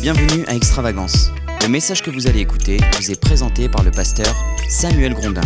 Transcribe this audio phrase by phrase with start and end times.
[0.00, 1.30] Bienvenue à Extravagance.
[1.60, 4.34] Le message que vous allez écouter vous est présenté par le pasteur
[4.66, 5.42] Samuel Grondin.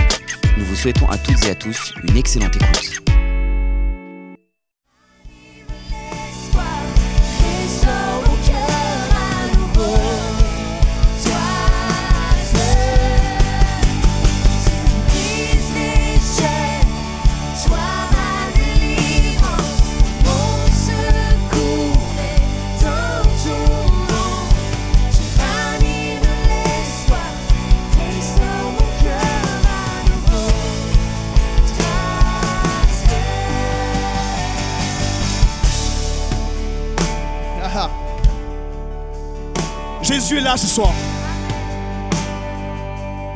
[0.56, 3.13] Nous vous souhaitons à toutes et à tous une excellente écoute.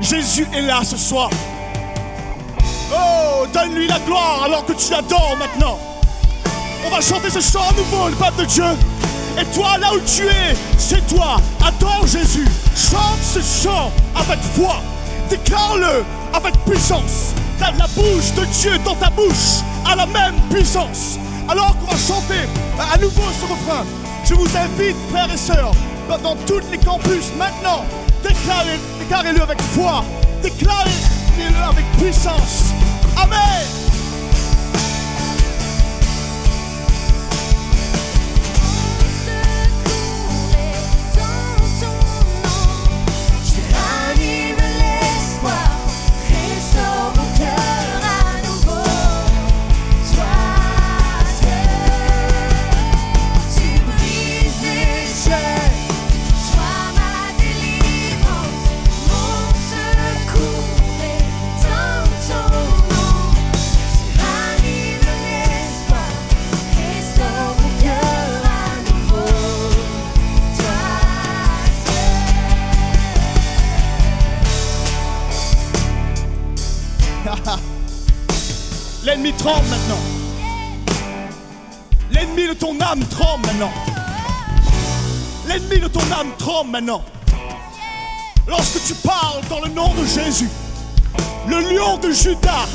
[0.00, 1.30] Jésus est là ce soir.
[2.92, 5.78] Oh, donne-lui la gloire alors que tu l'adores maintenant.
[6.84, 8.64] On va chanter ce chant à nouveau, le peuple de Dieu.
[9.38, 11.36] Et toi, là où tu es, c'est toi.
[11.64, 12.48] Adore Jésus.
[12.74, 14.80] Chante ce chant avec foi.
[15.30, 16.04] Déclare-le
[16.34, 17.34] avec puissance.
[17.60, 21.18] La, la bouche de Dieu dans ta bouche a la même puissance.
[21.48, 22.48] Alors qu'on va chanter
[22.80, 23.84] à à nouveau ce refrain,
[24.24, 25.72] je vous invite, frères et sœurs,
[26.16, 27.84] dans- tous les campus maintenant,
[28.22, 30.02] déclarez- déclarez-le avec foi.
[30.42, 32.72] Déclarez-le avec puissance.
[33.16, 33.87] Amen.
[82.96, 83.70] Tremble maintenant.
[85.46, 87.02] L'ennemi de ton âme tremble maintenant.
[88.46, 90.48] Lorsque tu parles dans le nom de Jésus,
[91.46, 92.66] le lion de Judas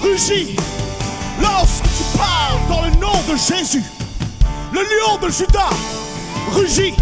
[0.00, 0.56] rugit.
[1.40, 3.82] Lorsque tu parles dans le nom de Jésus,
[4.72, 5.70] le lion de Judas
[6.52, 6.94] rugit.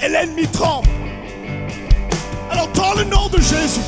[0.00, 0.88] Et l'ennemi tremble.
[2.50, 3.80] Alors dans le nom de Jésus,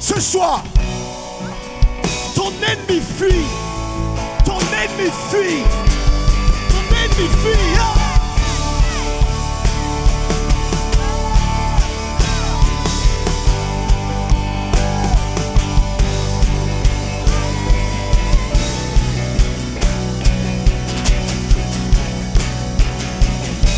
[0.00, 0.62] ce soir,
[2.34, 3.67] ton ennemi fuit.
[4.86, 5.64] Fuit.
[6.70, 7.78] Ton ennemi fuit.
[7.78, 7.94] Ah!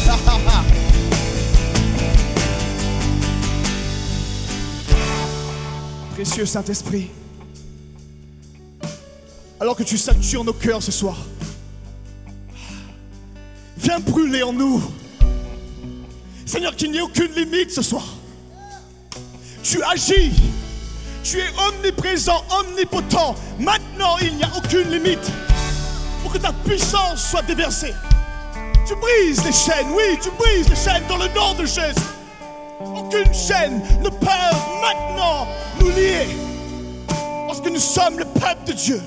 [0.09, 0.65] Ah, ah, ah.
[6.15, 7.11] Précieux Saint-Esprit,
[9.71, 11.17] alors que tu satures nos cœurs ce soir.
[13.77, 14.83] Viens brûler en nous.
[16.45, 18.03] Seigneur, qu'il n'y ait aucune limite ce soir.
[19.63, 20.33] Tu agis.
[21.23, 23.37] Tu es omniprésent, omnipotent.
[23.61, 25.31] Maintenant, il n'y a aucune limite
[26.25, 27.95] pour que ta puissance soit déversée.
[28.89, 32.11] Tu brises les chaînes, oui, tu brises les chaînes dans le nom de Jésus.
[32.81, 34.27] Aucune chaîne ne peut
[34.83, 35.47] maintenant
[35.79, 36.27] nous lier.
[37.47, 39.01] Parce que nous sommes le peuple de Dieu.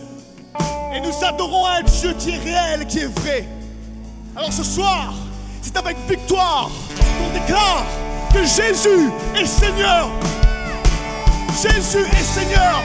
[0.93, 3.47] Et nous adorons un Dieu qui est réel, qui est vrai.
[4.35, 5.13] Alors ce soir,
[5.61, 7.85] c'est avec victoire qu'on déclare
[8.31, 10.09] que Jésus est Seigneur.
[11.49, 12.83] Jésus est Seigneur.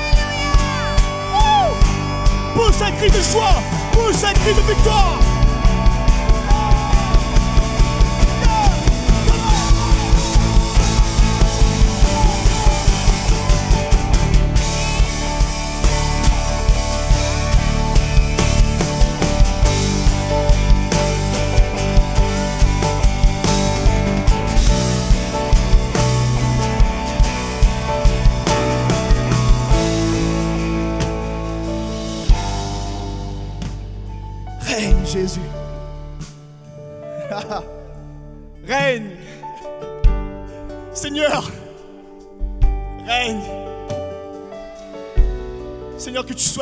[2.54, 5.18] Pousse un cri de joie, pousse un cri de victoire.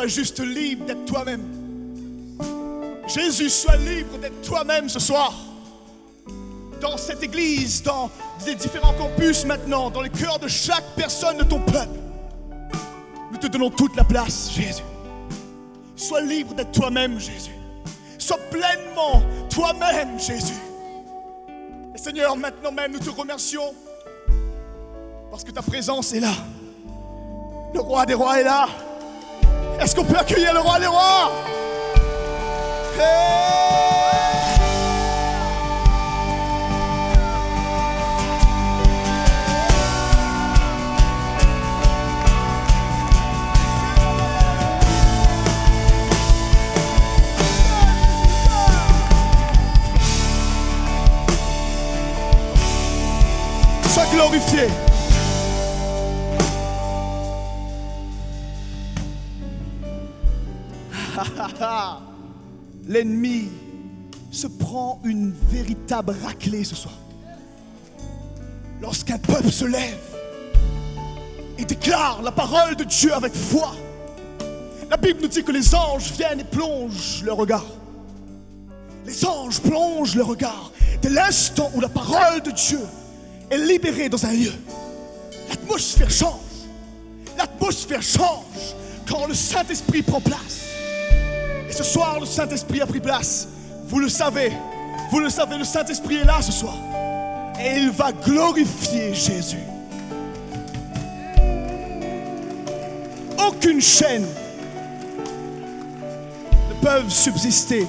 [0.09, 1.43] Juste libre d'être toi-même.
[3.07, 5.33] Jésus, sois libre d'être toi-même ce soir.
[6.81, 8.11] Dans cette église, dans
[8.45, 11.99] les différents campus maintenant, dans le cœur de chaque personne de ton peuple.
[13.33, 14.83] Nous te donnons toute la place, Jésus.
[15.95, 17.55] Sois libre d'être toi-même, Jésus.
[18.19, 20.61] Sois pleinement toi-même, Jésus.
[21.95, 23.75] Seigneur, maintenant même, nous te remercions
[25.31, 26.33] parce que ta présence est là.
[27.75, 28.69] Le roi des rois est là.
[29.81, 31.33] Est-ce qu'on peut accueillir le roi des rois?
[32.99, 33.47] Hey
[54.17, 54.86] glorifié.
[62.87, 63.49] L'ennemi
[64.31, 66.95] se prend une véritable raclée ce soir.
[68.81, 69.99] Lorsqu'un peuple se lève
[71.59, 73.75] et déclare la parole de Dieu avec foi,
[74.91, 77.67] la Bible nous dit que les anges viennent et plongent leur regard.
[79.05, 82.81] Les anges plongent leur regard dès l'instant où la parole de Dieu
[83.51, 84.53] est libérée dans un lieu.
[85.49, 86.41] L'atmosphère change.
[87.39, 88.75] L'atmosphère change
[89.09, 90.76] quand le Saint-Esprit prend place.
[91.77, 93.49] Ce soir, le Saint-Esprit a pris place.
[93.87, 94.51] Vous le savez,
[95.11, 96.75] vous le savez, le Saint-Esprit est là ce soir.
[97.61, 99.59] Et il va glorifier Jésus.
[103.47, 104.25] Aucune chaîne
[106.71, 107.87] ne peut subsister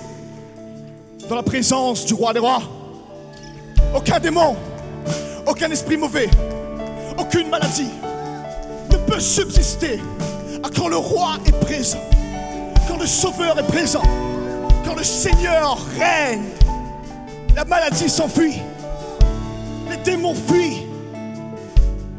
[1.30, 2.64] dans la présence du roi des rois.
[3.96, 4.58] Aucun démon,
[5.46, 6.30] aucun esprit mauvais,
[7.18, 7.88] aucune maladie
[8.92, 10.02] ne peut subsister
[10.76, 12.04] quand le roi est présent,
[13.00, 14.04] le sauveur est présent,
[14.86, 16.44] quand le Seigneur règne.
[17.56, 18.62] La maladie s'enfuit,
[19.90, 20.84] les démons fuient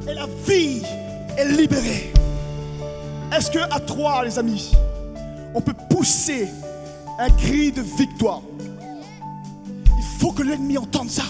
[0.08, 0.82] et la vie
[1.36, 2.12] est libérée.
[3.36, 4.72] Est-ce que à trois, les amis,
[5.54, 6.48] on peut pousser
[7.18, 8.40] un cri de victoire?
[9.86, 11.24] Il faut que l'ennemi entende ça.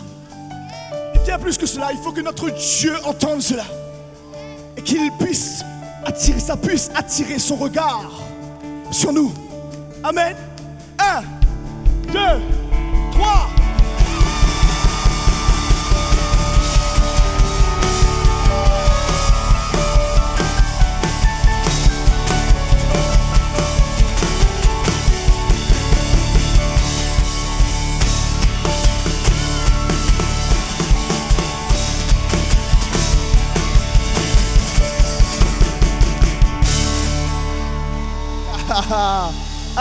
[1.14, 3.64] Et bien plus que cela, il faut que notre Dieu entende cela.
[4.76, 5.62] Et qu'il puisse
[6.06, 8.27] attirer, ça puisse attirer son regard
[8.90, 9.32] sur nous.
[10.02, 10.34] Amen.
[10.98, 11.22] Un,
[12.12, 12.42] deux,
[13.12, 13.48] trois.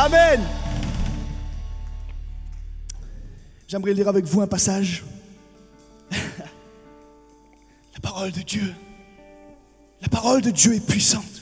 [0.07, 0.41] Amen.
[3.67, 5.03] J'aimerais lire avec vous un passage.
[6.11, 8.73] La parole de Dieu.
[10.01, 11.41] La parole de Dieu est puissante.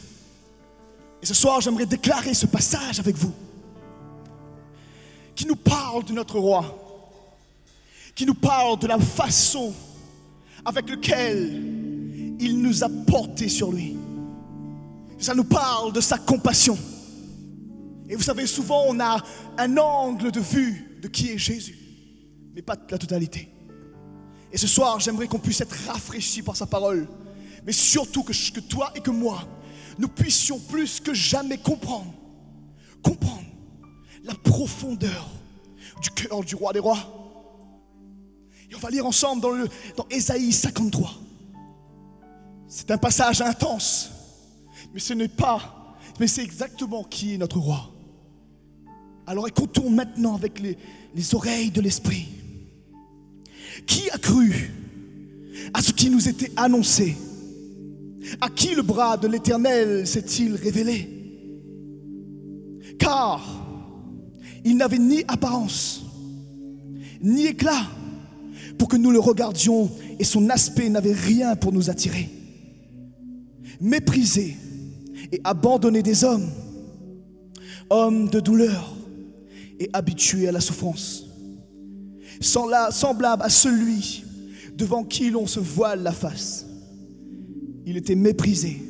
[1.22, 3.32] Et ce soir, j'aimerais déclarer ce passage avec vous.
[5.36, 6.66] Qui nous parle de notre roi.
[8.16, 9.76] Qui nous parle de la façon
[10.66, 11.54] avec laquelle
[12.40, 13.96] il nous a portés sur lui.
[15.20, 16.76] Ça nous parle de sa compassion.
[18.10, 19.24] Et vous savez, souvent on a
[19.58, 21.78] un angle de vue de qui est Jésus,
[22.54, 23.50] mais pas de la totalité.
[24.52, 27.08] Et ce soir, j'aimerais qu'on puisse être rafraîchi par sa parole,
[27.66, 29.44] mais surtout que, toi et que moi,
[29.98, 32.14] nous puissions plus que jamais comprendre,
[33.04, 33.44] comprendre
[34.24, 35.30] la profondeur
[36.02, 37.00] du cœur du roi des rois.
[38.70, 41.12] Et on va lire ensemble dans, le, dans Ésaïe 53.
[42.68, 44.12] C'est un passage intense,
[44.94, 47.95] mais ce n'est pas, mais c'est exactement qui est notre roi.
[49.28, 50.78] Alors écoutons maintenant avec les,
[51.16, 52.28] les oreilles de l'Esprit.
[53.88, 54.72] Qui a cru
[55.74, 57.18] à ce qui nous était annoncé?
[58.42, 61.10] À qui le bras de l'Éternel s'est-il révélé?
[63.00, 63.44] Car
[64.64, 66.04] il n'avait ni apparence,
[67.22, 67.88] ni éclat
[68.78, 72.30] pour que nous le regardions et son aspect n'avait rien pour nous attirer.
[73.82, 74.56] Méprisé
[75.32, 76.50] et abandonné des hommes,
[77.90, 78.96] homme de douleur
[79.80, 81.26] et habitué à la souffrance.
[82.42, 84.24] Semblable à celui
[84.76, 86.66] devant qui l'on se voile la face.
[87.86, 88.82] Il était méprisé.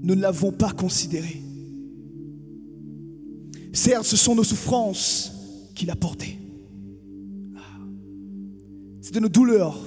[0.00, 1.42] Nous ne l'avons pas considéré.
[3.72, 5.32] Certes, ce sont nos souffrances
[5.74, 6.38] qu'il a portées.
[9.00, 9.78] C'est de nos douleurs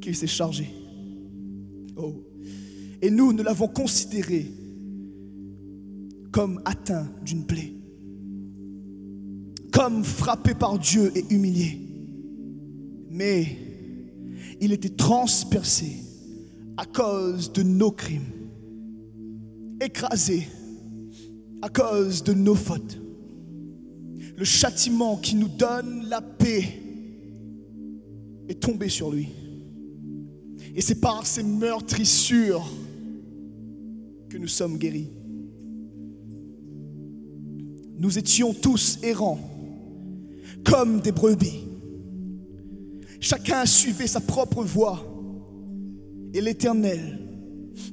[0.00, 0.68] qu'il s'est chargé.
[1.96, 2.14] Oh.
[3.00, 4.52] Et nous ne l'avons considéré
[6.30, 7.74] comme atteint d'une plaie
[9.72, 11.80] comme frappé par Dieu et humilié.
[13.10, 13.56] Mais
[14.60, 15.96] il était transpercé
[16.76, 18.30] à cause de nos crimes,
[19.80, 20.46] écrasé
[21.62, 22.98] à cause de nos fautes.
[24.36, 26.64] Le châtiment qui nous donne la paix
[28.48, 29.28] est tombée sur lui.
[30.74, 32.66] Et c'est par ces meurtrissures
[34.28, 35.10] que nous sommes guéris.
[37.98, 39.38] Nous étions tous errants,
[40.64, 41.68] comme des brebis.
[43.20, 45.08] Chacun suivait sa propre voie.
[46.34, 47.18] Et l'Éternel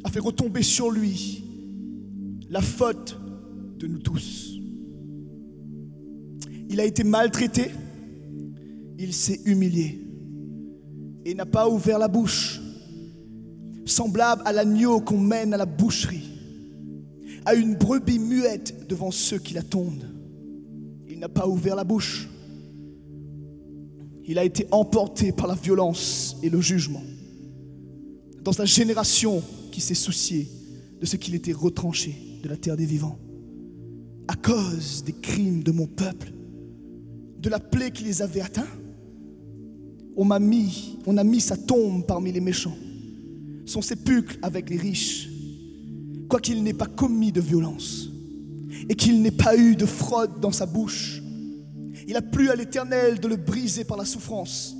[0.04, 1.44] a fait retomber sur lui
[2.50, 3.20] la faute
[3.78, 4.58] de nous tous.
[6.70, 7.72] Il a été maltraité,
[8.98, 10.00] il s'est humilié
[11.26, 12.62] et n'a pas ouvert la bouche,
[13.86, 16.30] semblable à l'agneau qu'on mène à la boucherie,
[17.46, 20.10] à une brebis muette devant ceux qui la tondent.
[21.08, 22.30] Il n'a pas ouvert la bouche.
[24.30, 27.02] Il a été emporté par la violence et le jugement.
[28.44, 30.48] Dans sa génération qui s'est souciée
[31.02, 33.18] de ce qu'il était retranché de la terre des vivants.
[34.28, 36.32] À cause des crimes de mon peuple,
[37.40, 38.68] de la plaie qui les avait atteints,
[40.16, 42.78] on m'a mis, on a mis sa tombe parmi les méchants,
[43.66, 45.28] son sépulcre avec les riches,
[46.28, 48.12] quoiqu'il n'ait pas commis de violence
[48.90, 51.24] et qu'il n'ait pas eu de fraude dans sa bouche.
[52.10, 54.76] Il a plu à l'Éternel de le briser par la souffrance,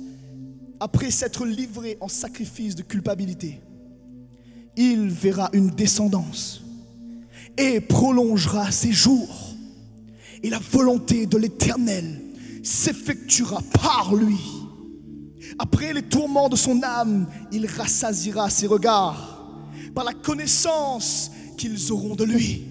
[0.80, 3.60] après s'être livré en sacrifice de culpabilité.
[4.76, 6.60] Il verra une descendance
[7.56, 9.54] et prolongera ses jours.
[10.42, 12.20] Et la volonté de l'Éternel
[12.64, 14.40] s'effectuera par lui.
[15.60, 22.16] Après les tourments de son âme, il rassasira ses regards par la connaissance qu'ils auront
[22.16, 22.64] de lui.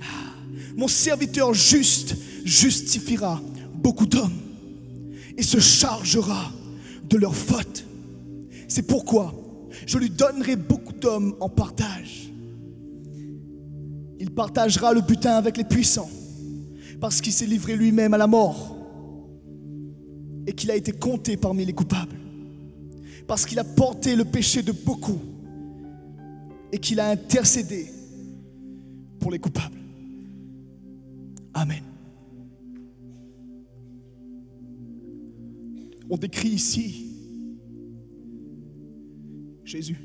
[0.00, 0.36] Ah,
[0.76, 3.40] Mon serviteur juste justifiera
[3.74, 4.38] beaucoup d'hommes
[5.36, 6.52] et se chargera
[7.08, 7.84] de leurs fautes.
[8.68, 9.34] C'est pourquoi
[9.86, 12.30] je lui donnerai beaucoup d'hommes en partage.
[14.20, 16.10] Il partagera le butin avec les puissants
[17.00, 18.76] parce qu'il s'est livré lui-même à la mort
[20.46, 22.16] et qu'il a été compté parmi les coupables.
[23.26, 25.18] Parce qu'il a porté le péché de beaucoup
[26.72, 27.90] et qu'il a intercédé
[29.18, 29.78] pour les coupables.
[31.54, 31.93] Amen.
[36.10, 37.04] On décrit ici
[39.64, 39.98] Jésus.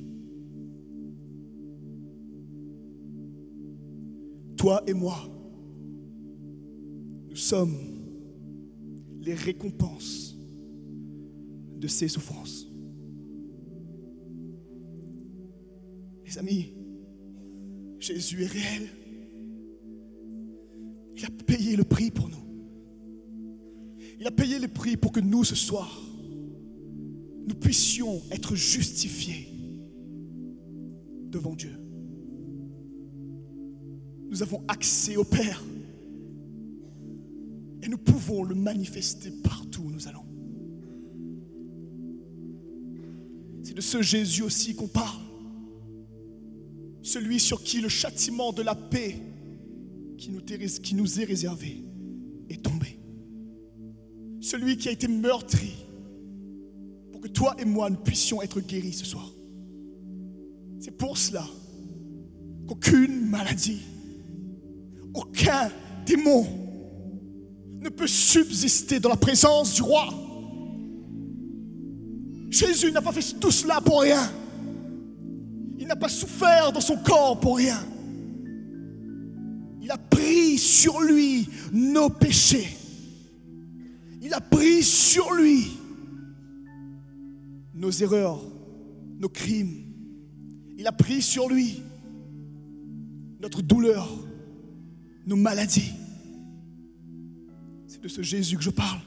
[4.55, 5.17] Toi et moi,
[7.29, 7.77] nous sommes
[9.21, 10.35] les récompenses
[11.77, 12.67] de ses souffrances.
[16.25, 16.73] Les amis,
[17.99, 18.89] Jésus est réel.
[21.15, 22.48] Il a payé le prix pour nous.
[24.29, 25.99] A payé le prix pour que nous, ce soir,
[27.47, 29.47] nous puissions être justifiés
[31.31, 31.75] devant Dieu.
[34.29, 35.63] Nous avons accès au Père
[37.81, 40.25] et nous pouvons le manifester partout où nous allons.
[43.63, 45.23] C'est de ce Jésus aussi qu'on parle.
[47.01, 49.15] Celui sur qui le châtiment de la paix
[50.19, 51.83] qui nous, est- réservé.
[54.49, 55.75] Celui qui a été meurtri
[57.11, 59.29] pour que toi et moi nous puissions être guéris ce soir.
[60.79, 61.45] C'est pour cela
[62.67, 63.81] qu'aucune maladie,
[65.13, 65.69] aucun
[66.03, 66.47] démon
[67.79, 70.09] ne peut subsister dans la présence du roi.
[72.49, 74.31] Jésus n'a pas fait tout cela pour rien.
[75.77, 77.85] Il n'a pas souffert dans son corps pour rien.
[79.79, 82.78] Il a pris sur lui nos péchés.
[84.29, 85.71] Il a pris sur lui
[87.73, 88.39] nos erreurs,
[89.17, 89.91] nos crimes.
[90.77, 91.81] Il a pris sur lui
[93.39, 94.07] notre douleur,
[95.25, 95.93] nos maladies.
[97.87, 98.99] C'est de ce Jésus que je parle.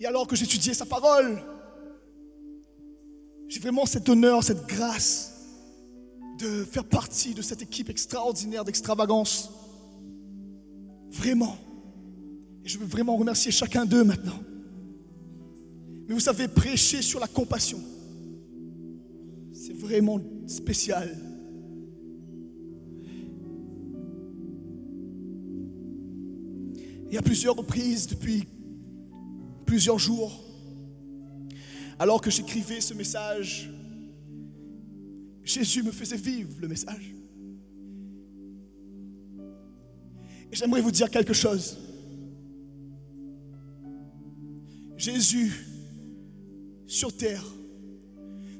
[0.00, 1.42] Et alors que j'étudiais sa parole,
[3.46, 5.34] j'ai vraiment cet honneur, cette grâce
[6.38, 9.50] de faire partie de cette équipe extraordinaire d'extravagance.
[11.10, 11.58] Vraiment.
[12.68, 14.38] Je veux vraiment remercier chacun d'eux maintenant.
[16.06, 17.80] Mais vous savez, prêcher sur la compassion,
[19.54, 21.16] c'est vraiment spécial.
[27.10, 28.44] Et à plusieurs reprises, depuis
[29.64, 30.44] plusieurs jours,
[31.98, 33.70] alors que j'écrivais ce message,
[35.42, 37.14] Jésus me faisait vivre le message.
[40.52, 41.87] Et j'aimerais vous dire quelque chose.
[44.98, 45.52] Jésus,
[46.88, 47.44] sur terre,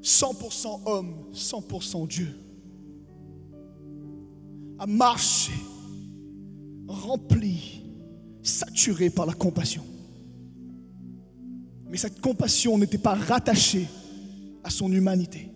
[0.03, 2.29] 100% homme, 100% Dieu,
[4.79, 5.53] a marché,
[6.87, 7.83] rempli,
[8.43, 9.85] saturé par la compassion.
[11.89, 13.89] Mais cette compassion n'était pas rattachée
[14.63, 15.51] à son humanité.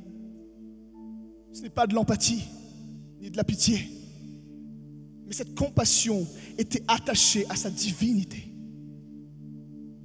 [1.52, 2.42] Ce n'est pas de l'empathie
[3.20, 3.88] ni de la pitié.
[5.26, 6.26] Mais cette compassion
[6.58, 8.51] était attachée à sa divinité.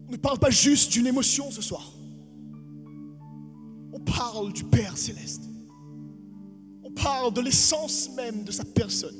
[0.07, 1.91] On ne parle pas juste d'une émotion ce soir.
[3.91, 5.43] On parle du Père céleste.
[6.83, 9.15] On parle de l'essence même de sa personne.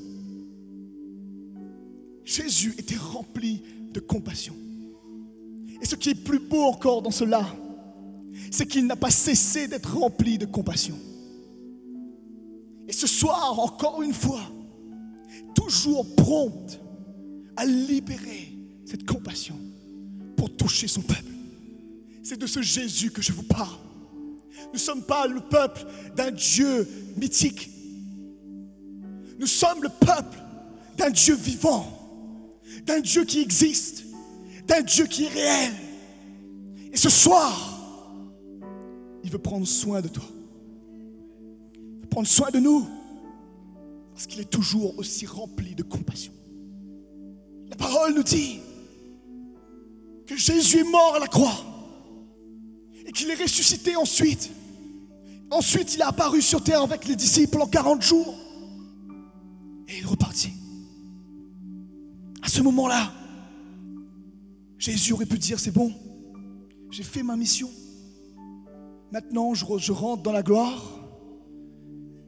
[2.23, 4.55] Jésus était rempli de compassion.
[5.81, 7.45] Et ce qui est plus beau encore dans cela,
[8.51, 10.97] c'est qu'il n'a pas cessé d'être rempli de compassion.
[12.87, 14.41] Et ce soir, encore une fois,
[15.53, 16.79] toujours prompt
[17.57, 19.55] à libérer cette compassion
[20.37, 21.33] pour toucher son peuple.
[22.23, 23.77] C'est de ce Jésus que je vous parle.
[24.67, 27.69] Nous ne sommes pas le peuple d'un Dieu mythique.
[29.39, 30.37] Nous sommes le peuple
[30.97, 31.85] d'un Dieu vivant,
[32.85, 34.05] d'un Dieu qui existe,
[34.67, 35.73] d'un Dieu qui est réel.
[36.91, 38.11] Et ce soir,
[39.23, 40.25] il veut prendre soin de toi.
[41.73, 42.87] Il veut prendre soin de nous.
[44.13, 46.33] Parce qu'il est toujours aussi rempli de compassion.
[47.69, 48.59] La parole nous dit
[50.27, 51.55] que Jésus est mort à la croix
[53.05, 54.51] et qu'il est ressuscité ensuite.
[55.49, 58.35] Ensuite, il est apparu sur terre avec les disciples en 40 jours
[59.87, 60.51] et il est reparti.
[62.41, 63.13] À ce moment-là,
[64.77, 65.93] Jésus aurait pu dire, c'est bon,
[66.91, 67.69] j'ai fait ma mission.
[69.11, 70.83] Maintenant, je rentre dans la gloire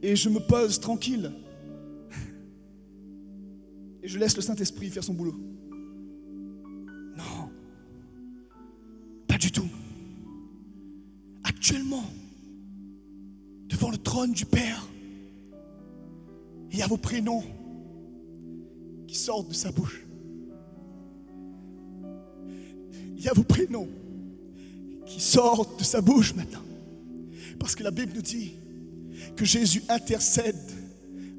[0.02, 1.32] et je me pose tranquille.
[4.02, 5.36] Et je laisse le Saint-Esprit faire son boulot.
[9.40, 9.70] Du tout.
[11.44, 12.04] Actuellement,
[13.68, 14.86] devant le trône du Père,
[16.72, 17.44] il y a vos prénoms
[19.08, 20.04] qui sortent de sa bouche.
[23.16, 23.88] Il y a vos prénoms
[25.06, 26.62] qui sortent de sa bouche maintenant.
[27.60, 28.54] Parce que la Bible nous dit
[29.36, 30.72] que Jésus intercède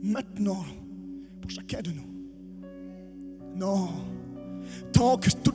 [0.03, 0.64] maintenant
[1.40, 2.07] pour chacun de nous.
[3.57, 3.88] Non,
[4.92, 5.55] tant que toutes-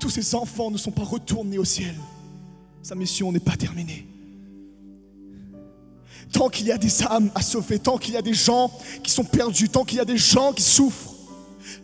[0.00, 1.94] tous ces enfants ne sont pas retournés au ciel,
[2.82, 4.06] sa mission n'est pas terminée.
[6.32, 8.70] Tant qu'il y a des âmes à sauver, tant qu'il y a des gens
[9.02, 11.14] qui sont perdus, tant qu'il y a des gens qui souffrent,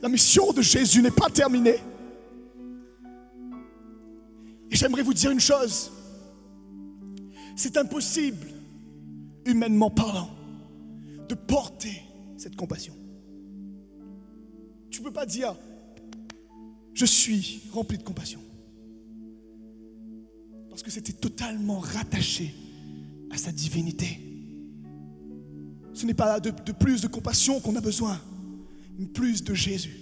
[0.02, 1.78] la mission de Jésus n'est pas terminée.
[4.70, 5.92] Et j'aimerais vous dire une chose.
[7.56, 8.48] C'est impossible,
[9.44, 10.30] humainement parlant,
[11.28, 12.02] de porter
[12.36, 12.94] cette compassion.
[14.90, 15.56] Tu ne peux pas dire,
[16.96, 18.40] je suis rempli de compassion.
[20.70, 22.54] Parce que c'était totalement rattaché
[23.30, 24.18] à sa divinité.
[25.92, 28.18] Ce n'est pas de, plus de compassion qu'on a besoin,
[28.98, 29.94] mais plus de Jésus.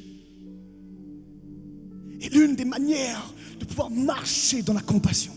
[2.21, 5.33] Et l'une des manières de pouvoir marcher dans la compassion,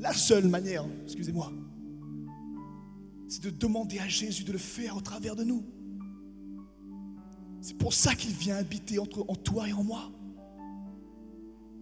[0.00, 1.52] la seule manière, excusez-moi,
[3.28, 5.64] c'est de demander à Jésus de le faire au travers de nous.
[7.60, 10.10] C'est pour ça qu'il vient habiter entre, en toi et en moi.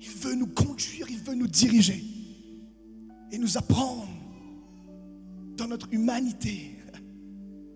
[0.03, 2.03] Il veut nous conduire, il veut nous diriger
[3.31, 4.09] et nous apprendre
[5.57, 6.77] dans notre humanité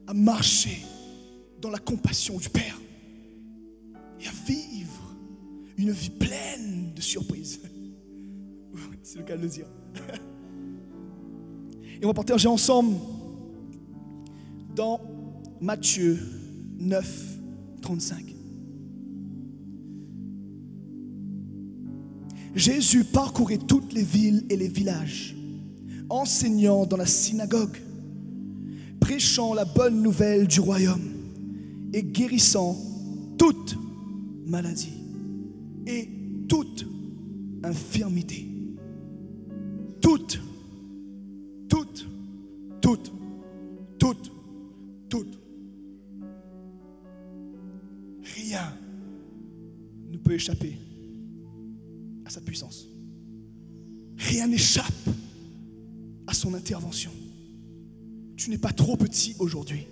[0.08, 0.82] à marcher
[1.60, 2.80] dans la compassion du Père
[4.20, 5.14] et à vivre
[5.76, 7.60] une vie pleine de surprises.
[9.02, 9.66] C'est le cas de le dire.
[12.00, 12.96] Et on va partager ensemble
[14.74, 15.00] dans
[15.60, 16.18] Matthieu
[16.78, 17.38] 9,
[17.82, 18.36] 35.
[22.56, 25.36] Jésus parcourait toutes les villes et les villages,
[26.08, 27.76] enseignant dans la synagogue,
[28.98, 31.06] prêchant la bonne nouvelle du royaume
[31.92, 32.74] et guérissant
[33.36, 33.76] toute
[34.46, 34.94] maladie
[35.86, 36.08] et
[36.48, 36.86] toute
[37.62, 38.48] infirmité.
[40.00, 40.40] Toute,
[41.68, 42.08] toute,
[42.80, 43.12] toute,
[43.98, 44.32] toute,
[45.10, 45.38] toute.
[48.34, 48.72] Rien
[50.10, 50.86] ne peut échapper
[52.37, 52.87] sa puissance.
[54.18, 55.09] Rien n'échappe
[56.27, 57.11] à son intervention.
[58.37, 59.87] Tu n'es pas trop petit aujourd'hui.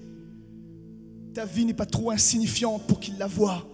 [1.33, 3.67] Ta vie n'est pas trop insignifiante pour qu'il la voie.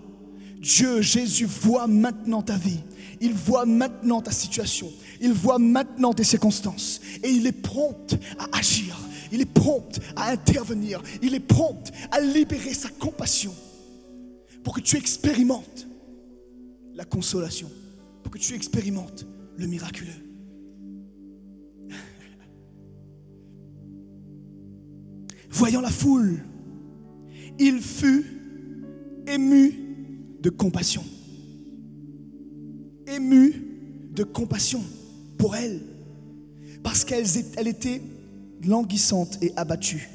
[0.60, 2.78] Dieu, Jésus, voit maintenant ta vie.
[3.20, 4.88] Il voit maintenant ta situation.
[5.20, 7.00] Il voit maintenant tes circonstances.
[7.24, 8.96] Et il est prompt à agir.
[9.32, 11.02] Il est prompt à intervenir.
[11.22, 13.52] Il est prompt à libérer sa compassion
[14.62, 15.88] pour que tu expérimentes
[16.94, 17.68] la consolation,
[18.22, 20.10] pour que tu expérimentes le miraculeux.
[25.50, 26.44] Voyant la foule,
[27.58, 28.24] il fut
[29.26, 29.74] ému
[30.40, 31.04] de compassion.
[33.06, 33.54] Ému
[34.12, 34.82] de compassion.
[35.38, 35.80] pour elle,
[36.82, 37.24] parce qu'elle
[37.56, 38.02] elle était
[38.66, 40.10] languissante et abattue,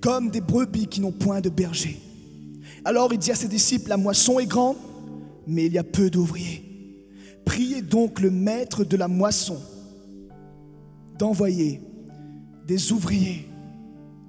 [0.00, 2.00] comme des brebis qui n'ont point de berger.
[2.84, 4.76] Alors il dit à ses disciples, la moisson est grande,
[5.46, 6.71] mais il y a peu d'ouvriers.
[7.44, 9.60] Priez donc le maître de la moisson
[11.18, 11.80] d'envoyer
[12.66, 13.48] des ouvriers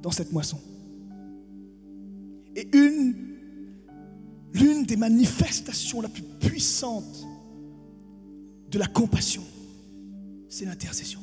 [0.01, 0.59] dans cette moisson.
[2.55, 3.15] Et une,
[4.53, 7.25] l'une des manifestations la plus puissante
[8.69, 9.43] de la compassion,
[10.49, 11.19] c'est l'intercession.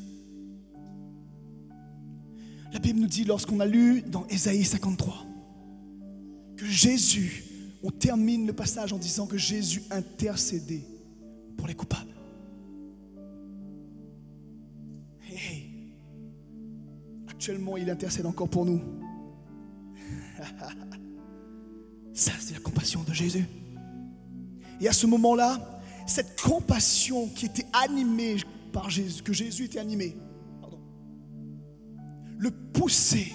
[2.72, 5.26] La Bible nous dit, lorsqu'on a lu dans Ésaïe 53,
[6.56, 7.44] que Jésus,
[7.82, 10.84] on termine le passage en disant que Jésus intercédait
[11.70, 11.76] les
[17.28, 18.80] actuellement, il intercède encore pour nous.
[22.12, 23.46] Ça, c'est la compassion de Jésus.
[24.80, 28.38] Et à ce moment-là, cette compassion qui était animée
[28.72, 30.16] par Jésus, que Jésus était animé,
[30.60, 30.80] pardon,
[32.38, 33.32] le poussait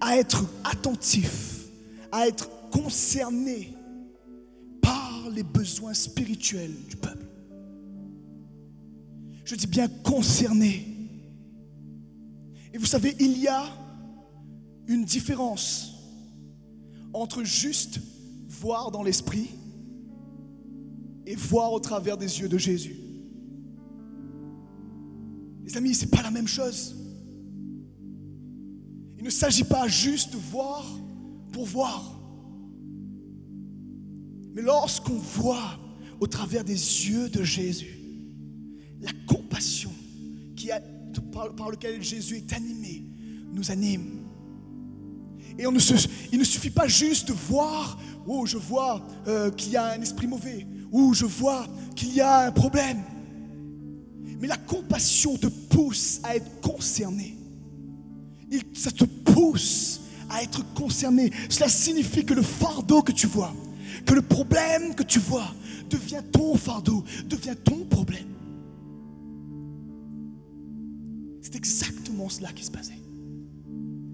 [0.00, 1.66] à être attentif,
[2.10, 3.74] à être concerné
[5.30, 7.26] les besoins spirituels du peuple.
[9.44, 10.86] Je dis bien concerné.
[12.72, 13.64] Et vous savez, il y a
[14.86, 15.94] une différence
[17.12, 18.00] entre juste
[18.48, 19.50] voir dans l'esprit
[21.26, 22.96] et voir au travers des yeux de Jésus.
[25.64, 26.96] Les amis, c'est pas la même chose.
[29.18, 30.84] Il ne s'agit pas juste de voir
[31.52, 32.19] pour voir.
[34.54, 35.78] Mais lorsqu'on voit
[36.18, 38.00] au travers des yeux de Jésus,
[39.00, 39.92] la compassion
[40.56, 40.70] qui
[41.32, 43.04] par, par lequel Jésus est animé
[43.52, 44.20] nous anime.
[45.58, 45.64] Et
[46.32, 50.00] il ne suffit pas juste de voir, oh je vois euh, qu'il y a un
[50.00, 53.02] esprit mauvais, ou je vois qu'il y a un problème.
[54.40, 57.36] Mais la compassion te pousse à être concerné.
[58.72, 61.30] Ça te pousse à être concerné.
[61.48, 63.52] Cela signifie que le fardeau que tu vois,
[64.06, 65.54] que le problème que tu vois,
[65.88, 68.26] devient ton fardeau, devient ton problème.
[71.42, 72.98] C'est exactement cela qui se passait.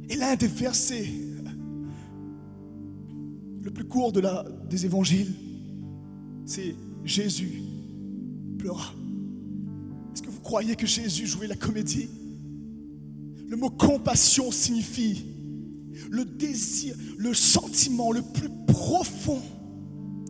[0.08, 1.10] Et l'un des versets
[3.62, 5.34] le plus court des évangiles,
[6.44, 7.62] c'est Jésus
[8.58, 8.94] pleura.
[10.14, 12.08] Est-ce que vous croyez que Jésus jouait la comédie?
[13.48, 15.26] Le mot compassion signifie
[16.10, 19.42] le désir, le sentiment le plus profond.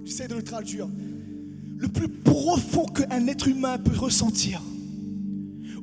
[0.07, 0.89] J'essaie de le traduire.
[1.79, 4.63] Le plus profond qu'un être humain peut ressentir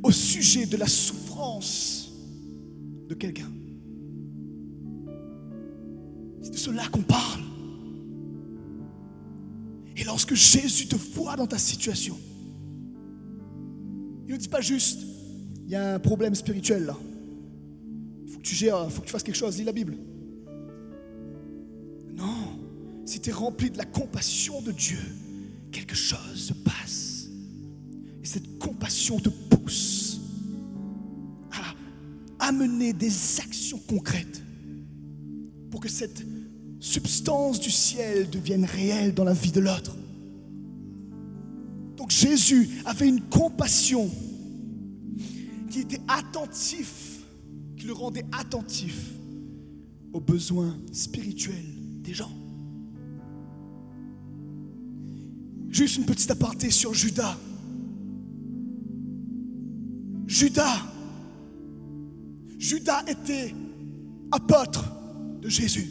[0.01, 2.09] au sujet de la souffrance
[3.09, 3.51] de quelqu'un.
[6.41, 7.41] C'est de cela qu'on parle.
[9.97, 12.17] Et lorsque Jésus te voit dans ta situation,
[14.25, 15.01] il ne dit pas juste,
[15.65, 16.97] il y a un problème spirituel là.
[18.25, 19.97] Il faut que tu gères, il faut que tu fasses quelque chose, lis la Bible.
[22.15, 22.52] Non,
[23.05, 24.99] si tu es rempli de la compassion de Dieu,
[25.71, 27.27] quelque chose se passe.
[28.21, 30.21] Et cette compassion te pousse
[31.51, 34.41] à amener des actions concrètes
[35.69, 36.25] pour que cette
[36.79, 39.95] substance du ciel devienne réelle dans la vie de l'autre.
[41.97, 44.09] Donc Jésus avait une compassion
[45.69, 47.23] qui était attentif,
[47.77, 49.11] qui le rendait attentif
[50.13, 52.31] aux besoins spirituels des gens.
[55.73, 57.35] Juste une petite aparté sur Judas.
[60.27, 60.83] Judas,
[62.59, 63.55] Judas était
[64.31, 64.85] apôtre
[65.41, 65.89] de Jésus,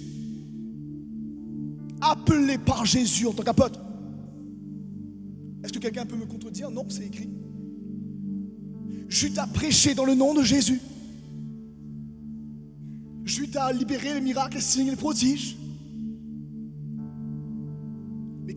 [2.00, 3.80] appelé par Jésus en tant qu'apôtre.
[5.64, 6.70] Est-ce que quelqu'un peut me contredire?
[6.70, 7.30] Non, c'est écrit.
[9.08, 10.80] Judas prêchait dans le nom de Jésus.
[13.24, 15.56] Judas libéré les miracles, les signes, les prodiges.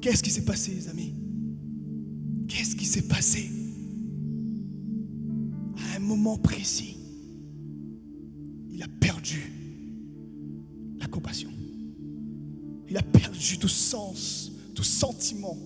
[0.06, 1.16] Qu'est-ce qui s'est passé, les amis?
[2.48, 3.50] Qu'est-ce qui s'est passé?
[5.78, 6.96] À un moment précis,
[8.72, 9.52] il a perdu
[11.00, 11.50] la compassion.
[12.88, 15.58] Il a perdu tout sens, tout sentiment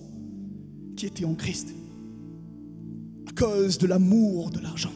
[0.96, 1.74] qui était en Christ.
[3.26, 4.94] À cause de l'amour de l'argent.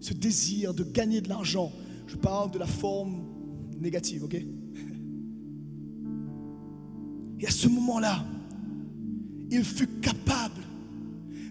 [0.00, 1.70] Ce désir de gagner de l'argent.
[2.06, 3.22] Je parle de la forme
[3.78, 4.42] négative, ok?
[7.44, 8.24] Et à ce moment-là,
[9.50, 10.62] il fut capable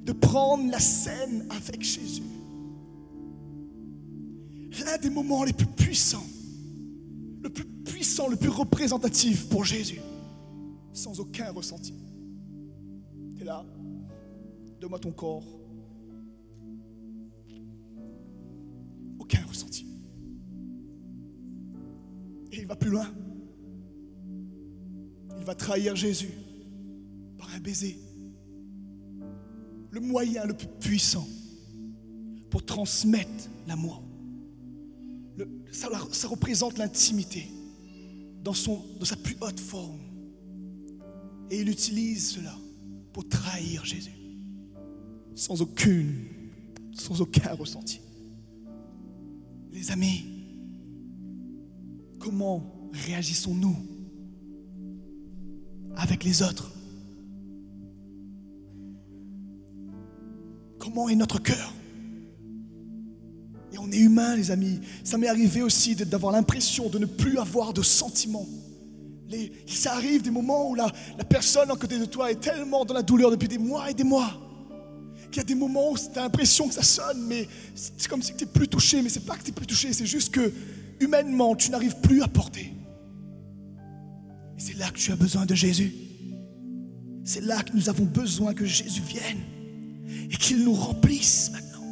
[0.03, 2.23] de prendre la scène avec Jésus.
[4.83, 6.25] L'un des moments les plus puissants,
[7.43, 10.01] le plus puissant, le plus représentatif pour Jésus,
[10.93, 11.93] sans aucun ressenti.
[13.37, 13.63] T'es là,
[14.81, 15.45] donne-moi ton corps.
[19.19, 19.85] Aucun ressenti.
[22.51, 23.13] Et il va plus loin.
[25.43, 26.31] Il va trahir Jésus
[27.37, 27.99] par un baiser.
[29.91, 31.27] Le moyen le plus puissant
[32.49, 34.01] pour transmettre l'amour.
[35.69, 37.45] Ça, ça représente l'intimité
[38.41, 39.99] dans, dans sa plus haute forme.
[41.51, 42.55] Et il utilise cela
[43.11, 44.15] pour trahir Jésus.
[45.35, 46.25] Sans aucune,
[46.93, 47.99] sans aucun ressenti.
[49.73, 50.23] Les amis,
[52.17, 53.92] comment réagissons-nous
[56.23, 56.69] les autres
[60.79, 61.73] Comment est notre cœur?
[63.71, 64.79] Et on est humain, les amis.
[65.03, 68.45] Ça m'est arrivé aussi d'avoir l'impression de ne plus avoir de sentiments.
[69.29, 72.83] Les- ça arrive des moments où la, la personne à côté de toi est tellement
[72.85, 74.39] dans la douleur depuis des mois et des mois
[75.31, 78.21] qu'il y a des moments où tu as l'impression que ça sonne, mais c'est comme
[78.21, 79.01] si tu n'es plus touché.
[79.01, 80.51] Mais c'est pas que tu n'es plus touché, c'est juste que
[80.99, 82.71] humainement, tu n'arrives plus à porter.
[84.65, 85.93] C'est là que tu as besoin de Jésus.
[87.25, 89.41] C'est là que nous avons besoin que Jésus vienne
[90.31, 91.83] et qu'il nous remplisse maintenant.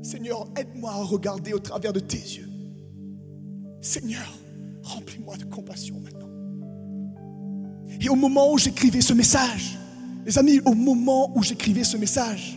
[0.00, 2.48] Seigneur, aide-moi à regarder au travers de tes yeux.
[3.80, 4.38] Seigneur,
[4.84, 6.28] remplis-moi de compassion maintenant.
[8.00, 9.76] Et au moment où j'écrivais ce message,
[10.24, 12.56] les amis, au moment où j'écrivais ce message,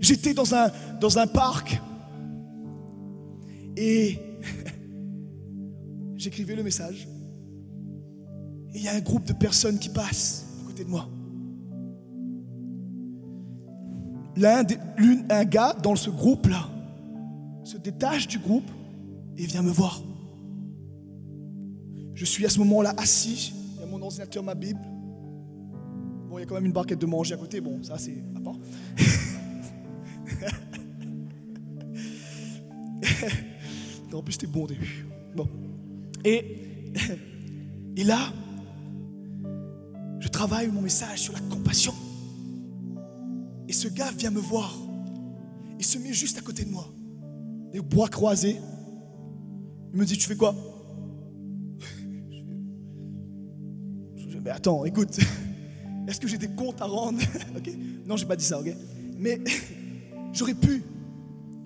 [0.00, 1.80] j'étais dans un, dans un parc
[3.76, 4.16] et
[6.16, 7.08] j'écrivais le message.
[8.72, 11.08] Et il y a un groupe de personnes qui passent à côté de moi.
[14.36, 14.64] L'un,
[15.28, 16.68] un gars dans ce groupe-là
[17.64, 18.70] se détache du groupe
[19.36, 20.02] et vient me voir.
[22.14, 24.80] Je suis à ce moment-là assis, il y a mon ordinateur, ma Bible.
[26.28, 28.22] Bon, il y a quand même une barquette de manger à côté, bon, ça c'est
[28.36, 28.56] à part.
[34.12, 35.06] En plus, c'était bon au début.
[35.34, 35.48] Bon.
[36.24, 36.44] Et,
[37.96, 38.32] et là,
[40.40, 41.92] travaille mon message sur la compassion.
[43.68, 44.74] Et ce gars vient me voir.
[45.78, 46.88] Il se met juste à côté de moi.
[47.74, 48.56] Les bras croisés.
[49.92, 50.54] Il me dit, tu fais quoi?
[54.16, 55.18] Je mais attends, écoute.
[56.08, 57.20] Est-ce que j'ai des comptes à rendre?
[57.54, 57.70] Ok.
[58.06, 58.74] Non, j'ai pas dit ça, ok
[59.18, 59.42] Mais
[60.32, 60.82] j'aurais pu.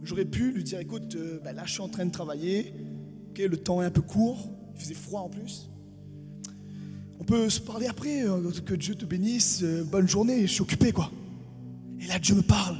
[0.02, 2.74] J'aurais pu lui dire, écoute, ben là, je suis en train de travailler.
[3.30, 4.50] Ok, le temps est un peu court.
[4.74, 5.68] Il faisait froid en plus.
[7.20, 8.22] On peut se parler après.
[8.27, 9.62] euh, que Dieu te bénisse.
[9.62, 10.42] euh, bonne journée.
[10.42, 11.11] Je suis occupé, quoi.
[12.00, 12.77] Et là, Dieu me parle.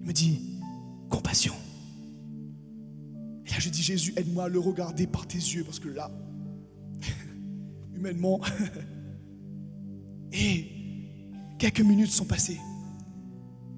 [0.00, 0.40] Il me dit,
[1.08, 1.54] compassion.
[3.46, 6.10] Et là, je dis, Jésus, aide-moi à le regarder par tes yeux, parce que là,
[7.94, 8.40] humainement,
[10.32, 10.66] et
[11.58, 12.58] quelques minutes sont passées.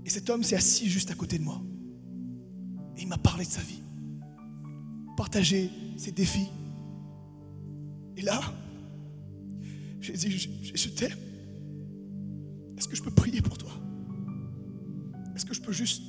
[0.05, 1.61] Et cet homme s'est assis juste à côté de moi.
[2.97, 3.83] Et il m'a parlé de sa vie,
[5.17, 6.49] partagé ses défis.
[8.17, 8.41] Et là,
[10.03, 10.31] j'ai dit,
[10.75, 11.17] je, t'aime.
[12.77, 13.71] Est-ce que je peux prier pour toi?
[15.35, 16.03] Est-ce que je peux juste...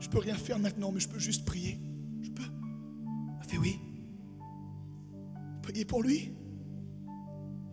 [0.00, 1.78] Je peux rien faire maintenant, mais je peux juste prier?
[2.22, 2.42] Je peux?
[3.38, 3.78] M'a fait oui.
[5.62, 6.32] Prier pour lui?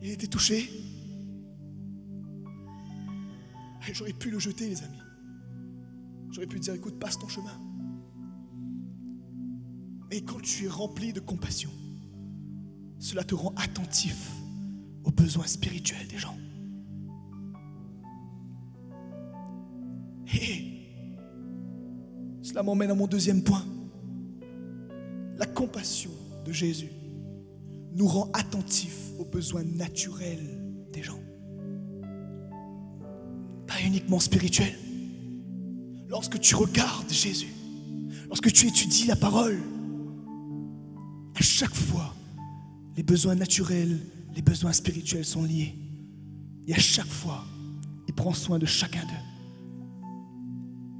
[0.01, 0.69] Il était touché.
[3.91, 5.01] J'aurais pu le jeter, les amis.
[6.29, 7.59] J'aurais pu dire, écoute, passe ton chemin.
[10.11, 11.71] Mais quand tu es rempli de compassion,
[12.99, 14.38] cela te rend attentif
[15.03, 16.37] aux besoins spirituels des gens.
[20.33, 20.69] Et
[22.41, 23.65] cela m'emmène à mon deuxième point.
[25.37, 26.11] La compassion
[26.45, 26.89] de Jésus
[27.93, 31.19] nous rend attentifs aux besoins naturels des gens.
[33.67, 34.77] Pas uniquement spirituels.
[36.07, 37.53] Lorsque tu regardes Jésus,
[38.27, 39.59] lorsque tu étudies la parole,
[41.35, 42.13] à chaque fois,
[42.97, 43.99] les besoins naturels,
[44.35, 45.75] les besoins spirituels sont liés.
[46.67, 47.45] Et à chaque fois,
[48.07, 50.09] il prend soin de chacun d'eux.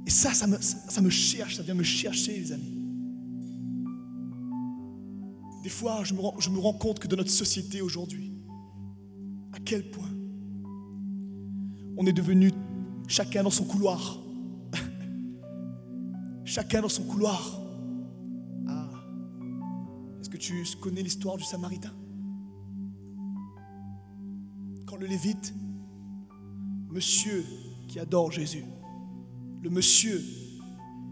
[0.06, 2.80] Et ça, ça me, ça me cherche, ça vient me chercher, les amis.
[5.62, 8.32] Des fois, je me, rends, je me rends compte que dans notre société aujourd'hui,
[9.52, 10.08] à quel point
[11.96, 12.50] on est devenu
[13.06, 14.18] chacun dans son couloir.
[16.44, 17.60] chacun dans son couloir.
[18.66, 18.88] Ah.
[20.20, 21.92] Est-ce que tu connais l'histoire du Samaritain?
[25.10, 25.52] Lévite,
[26.88, 27.44] monsieur
[27.88, 28.64] qui adore Jésus,
[29.60, 30.22] le monsieur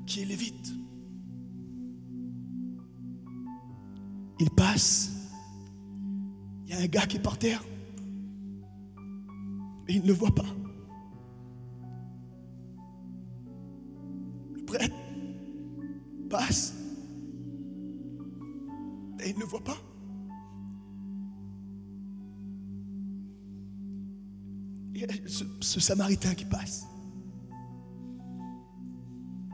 [0.06, 0.72] qui est Lévite,
[4.38, 5.11] il passe,
[6.64, 7.64] il y a un gars qui est par terre,
[9.88, 10.46] et il ne le voit pas.
[14.54, 14.94] Le prêtre
[16.30, 16.74] passe.
[19.24, 19.78] Et il ne le voit pas.
[25.68, 26.87] Ce, Samaritain qui passe,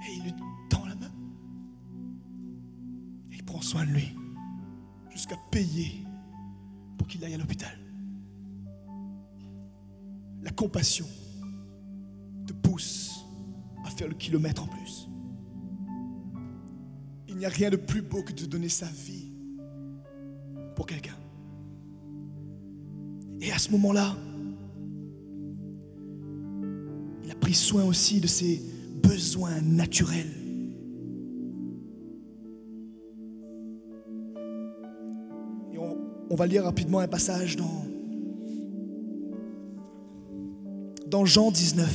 [0.07, 0.35] et il lui
[0.71, 1.13] tend la main,
[3.33, 4.15] et il prend soin de lui,
[5.11, 6.05] jusqu'à payer
[6.97, 7.77] pour qu'il aille à l'hôpital.
[10.43, 11.07] La compassion
[12.47, 13.25] te pousse
[13.85, 15.09] à faire le kilomètre en plus.
[17.29, 19.33] Il n'y a rien de plus beau que de donner sa vie
[20.77, 21.17] pour quelqu'un.
[23.41, 24.17] Et à ce moment-là,
[27.45, 28.59] pris soin aussi de ses
[29.03, 30.33] besoins naturels.
[35.71, 35.77] Et
[36.31, 37.85] on, va lire rapidement un passage dans,
[41.07, 41.87] dans Jean 19.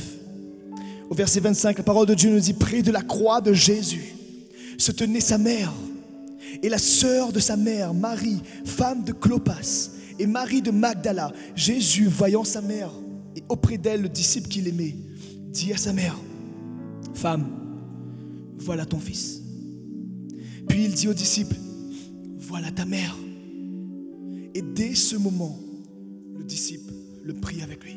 [1.10, 4.14] Au verset 25, la parole de Dieu nous dit, près de la croix de Jésus
[4.78, 5.72] se tenait sa mère
[6.62, 11.32] et la sœur de sa mère, Marie, femme de Clopas, et Marie de Magdala.
[11.56, 12.92] Jésus, voyant sa mère
[13.34, 14.94] et auprès d'elle le disciple qu'il aimait,
[15.50, 16.16] dit à sa mère,
[17.14, 17.46] Femme,
[18.58, 19.42] voilà ton fils.
[20.68, 21.56] Puis il dit au disciple,
[22.38, 23.16] Voilà ta mère.
[24.54, 25.58] Et dès ce moment,
[26.36, 26.92] le disciple
[27.24, 27.96] le prit avec lui.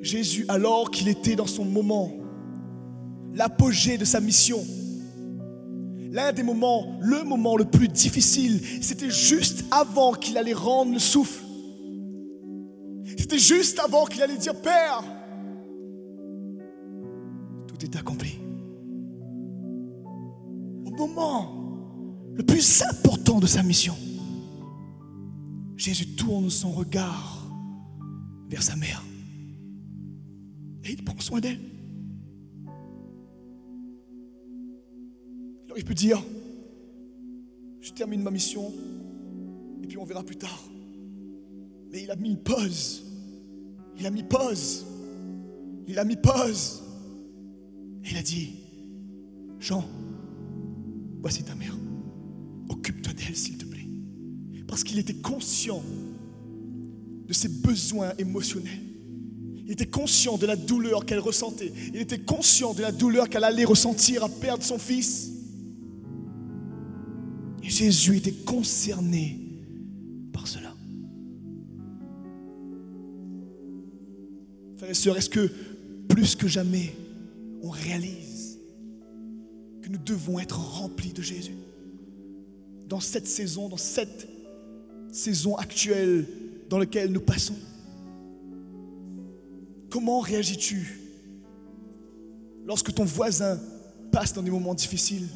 [0.00, 2.12] Jésus, alors qu'il était dans son moment,
[3.34, 4.64] l'apogée de sa mission,
[6.10, 10.98] l'un des moments, le moment le plus difficile, c'était juste avant qu'il allait rendre le
[10.98, 11.44] souffle.
[13.30, 15.04] C'était juste avant qu'il allait dire, Père,
[17.68, 18.40] tout est accompli.
[20.84, 21.56] Au moment
[22.34, 23.94] le plus important de sa mission,
[25.76, 27.46] Jésus tourne son regard
[28.48, 29.04] vers sa mère
[30.84, 31.60] et il prend soin d'elle.
[35.66, 36.20] Alors il peut dire,
[37.80, 38.72] je termine ma mission
[39.84, 40.64] et puis on verra plus tard.
[41.92, 43.04] Mais il a mis une pause.
[44.00, 44.86] Il a mis pause.
[45.86, 46.82] Il a mis pause.
[48.02, 48.54] Et il a dit,
[49.60, 49.84] Jean,
[51.20, 51.76] voici ta mère.
[52.70, 53.86] Occupe-toi d'elle, s'il te plaît.
[54.66, 55.82] Parce qu'il était conscient
[57.26, 58.80] de ses besoins émotionnels.
[59.66, 61.72] Il était conscient de la douleur qu'elle ressentait.
[61.92, 65.30] Il était conscient de la douleur qu'elle allait ressentir à perdre son fils.
[67.62, 69.49] Et Jésus était concerné
[74.90, 75.48] Frères et sœurs, est-ce que
[76.08, 76.92] plus que jamais,
[77.62, 78.58] on réalise
[79.82, 81.54] que nous devons être remplis de Jésus?
[82.88, 84.28] Dans cette saison, dans cette
[85.12, 86.26] saison actuelle
[86.68, 87.54] dans laquelle nous passons
[89.90, 90.98] Comment réagis-tu
[92.66, 93.60] lorsque ton voisin
[94.10, 95.28] passe dans des moments difficiles?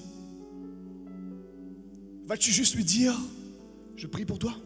[2.27, 3.17] Vas-tu juste lui dire,
[3.95, 4.57] je prie pour toi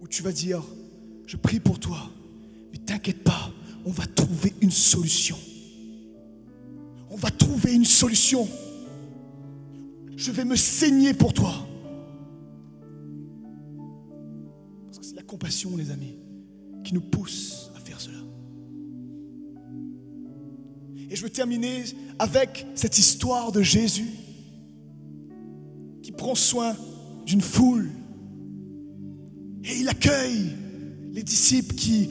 [0.00, 0.64] Ou tu vas dire,
[1.24, 2.10] je prie pour toi,
[2.74, 3.52] mais t'inquiète pas,
[3.84, 5.36] on va trouver une solution.
[7.08, 8.48] On va trouver une solution.
[10.16, 11.54] Je vais me saigner pour toi.
[14.86, 16.18] Parce que c'est la compassion, les amis,
[16.82, 18.18] qui nous pousse à faire cela.
[21.08, 21.84] Et je veux terminer
[22.18, 24.10] avec cette histoire de Jésus
[26.02, 26.76] qui prend soin
[27.24, 27.88] d'une foule.
[29.62, 30.50] Et il accueille
[31.12, 32.10] les disciples qui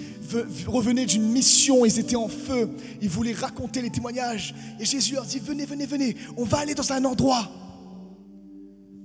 [0.67, 2.69] revenaient d'une mission, ils étaient en feu,
[3.01, 4.53] ils voulaient raconter les témoignages.
[4.79, 7.49] Et Jésus leur dit, venez, venez, venez, on va aller dans un endroit,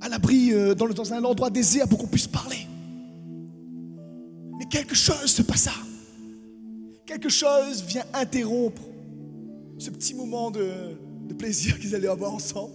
[0.00, 2.66] à l'abri, euh, dans, un endroit désert pour qu'on puisse parler.
[4.59, 5.72] Mais quelque chose se passa.
[7.07, 8.83] Quelque chose vient interrompre
[9.78, 10.96] ce petit moment de
[11.38, 12.72] plaisir qu'ils allaient avoir ensemble.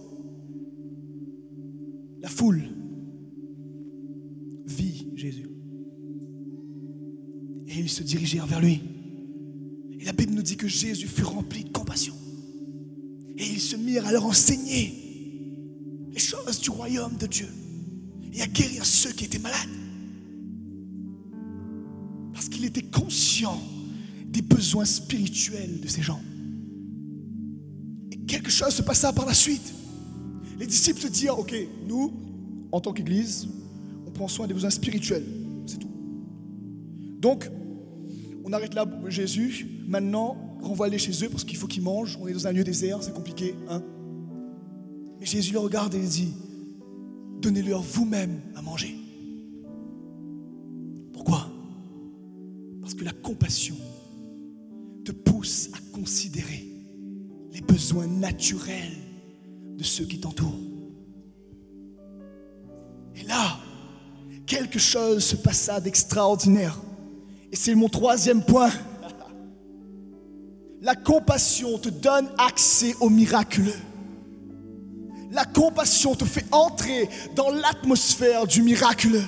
[2.20, 2.62] La foule
[7.88, 8.80] se dirigèrent vers lui.
[9.98, 12.14] Et la Bible nous dit que Jésus fut rempli de compassion.
[13.36, 14.94] Et ils se mirent à leur enseigner
[16.12, 17.48] les choses du royaume de Dieu
[18.32, 19.68] et à guérir ceux qui étaient malades.
[22.32, 23.60] Parce qu'il était conscient
[24.26, 26.20] des besoins spirituels de ces gens.
[28.10, 29.72] Et quelque chose se passa par la suite.
[30.58, 31.54] Les disciples se dirent, ok,
[31.88, 32.12] nous,
[32.72, 33.48] en tant qu'Église,
[34.06, 35.24] on prend soin des besoins spirituels.
[35.66, 35.90] C'est tout.
[37.20, 37.50] Donc,
[38.44, 39.66] on arrête là Jésus.
[39.86, 42.18] Maintenant, renvoie-les chez eux parce qu'il faut qu'ils mangent.
[42.20, 43.54] On est dans un lieu désert, c'est compliqué.
[43.68, 43.82] Hein
[45.18, 46.34] Mais Jésus le regarde et il dit,
[47.40, 48.94] donnez-leur vous-même à manger.
[51.12, 51.48] Pourquoi?
[52.82, 53.76] Parce que la compassion
[55.04, 56.66] te pousse à considérer
[57.52, 58.92] les besoins naturels
[59.76, 60.60] de ceux qui t'entourent.
[63.16, 63.58] Et là,
[64.46, 66.80] quelque chose se passa d'extraordinaire.
[67.54, 68.72] Et c'est mon troisième point.
[70.82, 73.78] La compassion te donne accès au miraculeux.
[75.30, 79.22] La compassion te fait entrer dans l'atmosphère du miraculeux.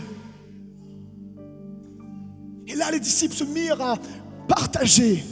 [2.66, 3.97] Et là, les disciples se mirent à
[4.49, 5.22] partager,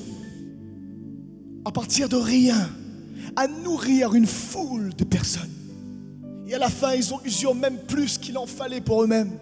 [1.65, 2.71] à partir de rien,
[3.35, 5.51] à nourrir une foule de personnes.
[6.47, 9.33] Et à la fin, ils ont usé même plus qu'il en fallait pour eux-mêmes.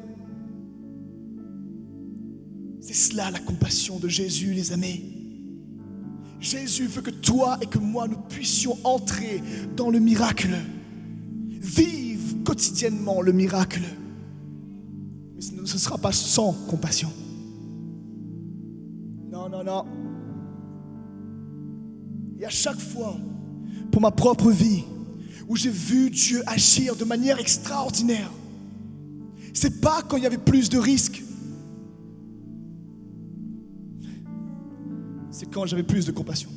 [2.83, 5.05] C'est cela la compassion de Jésus, les amis.
[6.41, 9.41] Jésus veut que toi et que moi, nous puissions entrer
[9.77, 10.51] dans le miracle.
[11.49, 13.83] Vivre quotidiennement le miracle.
[15.37, 17.13] Mais ce ne sera pas sans compassion.
[19.31, 19.85] Non, non, non.
[22.41, 23.17] Et à chaque fois,
[23.93, 24.83] pour ma propre vie,
[25.47, 28.33] où j'ai vu Dieu agir de manière extraordinaire,
[29.55, 31.22] c'est pas quand il y avait plus de risques.
[35.53, 36.51] Quand j'avais plus de compassion.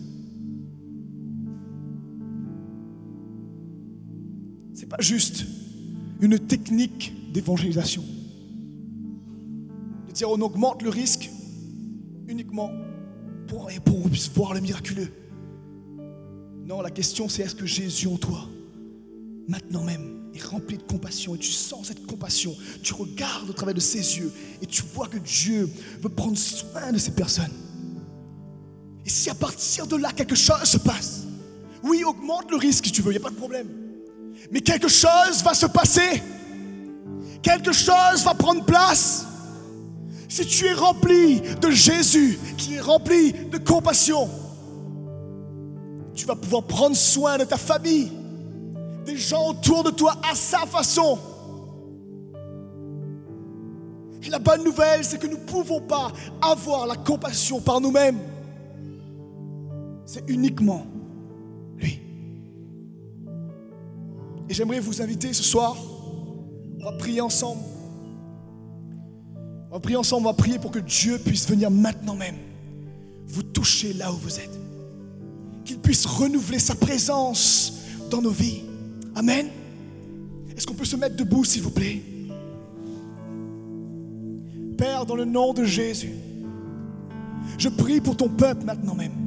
[4.73, 5.45] C'est pas juste
[6.21, 8.03] une technique d'évangélisation.
[10.07, 11.29] De dire on augmente le risque
[12.27, 12.71] uniquement
[13.47, 15.11] pour, et pour voir le miraculeux.
[16.65, 18.49] Non, la question c'est est-ce que Jésus en toi,
[19.47, 23.75] maintenant même, est rempli de compassion et tu sens cette compassion, tu regardes au travers
[23.75, 24.31] de ses yeux
[24.61, 25.69] et tu vois que Dieu
[26.01, 27.51] veut prendre soin de ces personnes.
[29.05, 31.21] Et si à partir de là quelque chose se passe,
[31.83, 33.67] oui, augmente le risque si tu veux, il n'y a pas de problème.
[34.51, 36.23] Mais quelque chose va se passer.
[37.43, 39.25] Quelque chose va prendre place.
[40.27, 44.27] Si tu es rempli de Jésus, qui est rempli de compassion,
[46.15, 48.11] tu vas pouvoir prendre soin de ta famille,
[49.05, 51.19] des gens autour de toi à sa façon.
[54.23, 58.19] Et la bonne nouvelle, c'est que nous ne pouvons pas avoir la compassion par nous-mêmes.
[60.05, 60.85] C'est uniquement
[61.77, 61.99] lui.
[64.47, 65.75] Et j'aimerais vous inviter ce soir,
[66.79, 67.61] on va prier ensemble.
[69.69, 72.35] On va prier ensemble, on va prier pour que Dieu puisse venir maintenant même
[73.27, 74.59] vous toucher là où vous êtes.
[75.65, 77.81] Qu'il puisse renouveler sa présence
[78.11, 78.61] dans nos vies.
[79.15, 79.47] Amen.
[80.55, 82.01] Est-ce qu'on peut se mettre debout, s'il vous plaît?
[84.77, 86.13] Père, dans le nom de Jésus,
[87.57, 89.24] je prie pour ton peuple maintenant même.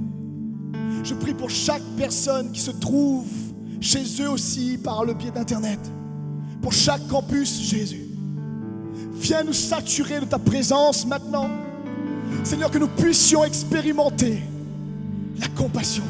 [1.04, 3.26] Je prie pour chaque personne qui se trouve
[3.80, 5.78] chez eux aussi par le biais d'Internet.
[6.60, 8.06] Pour chaque campus, Jésus.
[9.14, 11.48] Viens nous saturer de ta présence maintenant.
[12.44, 14.42] Seigneur, que nous puissions expérimenter
[15.38, 16.04] la compassion.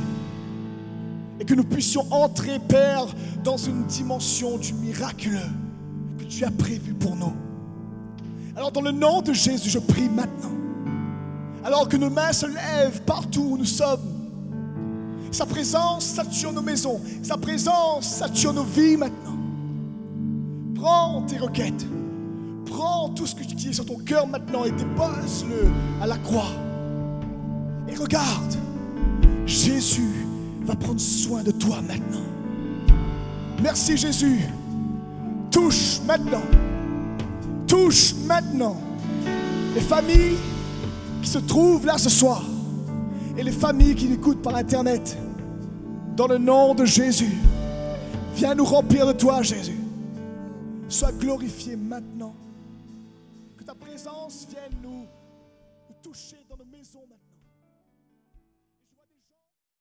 [1.40, 3.06] Et que nous puissions entrer, Père,
[3.44, 5.38] dans une dimension du miraculeux
[6.18, 7.32] que tu as prévu pour nous.
[8.56, 10.50] Alors, dans le nom de Jésus, je prie maintenant.
[11.64, 14.17] Alors que nos mains se lèvent partout où nous sommes.
[15.30, 17.00] Sa présence sature nos maisons.
[17.22, 19.36] Sa présence sature nos vies maintenant.
[20.74, 21.86] Prends tes requêtes.
[22.66, 25.70] Prends tout ce que qui est sur ton cœur maintenant et dépose-le
[26.00, 26.52] à la croix.
[27.88, 28.54] Et regarde,
[29.46, 30.26] Jésus
[30.64, 32.26] va prendre soin de toi maintenant.
[33.62, 34.40] Merci Jésus.
[35.50, 36.42] Touche maintenant.
[37.66, 38.76] Touche maintenant
[39.74, 40.36] les familles
[41.22, 42.42] qui se trouvent là ce soir
[43.38, 45.16] et les familles qui l'écoutent par Internet.
[46.16, 47.38] Dans le nom de Jésus,
[48.34, 49.78] viens nous remplir de toi, Jésus.
[50.88, 52.34] Sois glorifié maintenant.
[53.56, 55.06] Que ta présence vienne nous
[56.02, 56.47] toucher